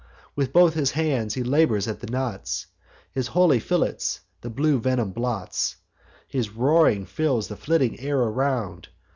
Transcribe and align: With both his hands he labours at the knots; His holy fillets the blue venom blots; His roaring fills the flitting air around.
With 0.35 0.51
both 0.51 0.73
his 0.73 0.89
hands 0.93 1.35
he 1.35 1.43
labours 1.43 1.87
at 1.87 1.99
the 1.99 2.09
knots; 2.09 2.65
His 3.13 3.27
holy 3.27 3.59
fillets 3.59 4.21
the 4.41 4.49
blue 4.49 4.79
venom 4.79 5.11
blots; 5.11 5.75
His 6.27 6.49
roaring 6.49 7.05
fills 7.05 7.49
the 7.49 7.55
flitting 7.55 7.99
air 7.99 8.17
around. 8.19 8.89